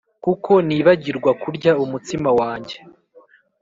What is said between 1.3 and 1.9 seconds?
kurya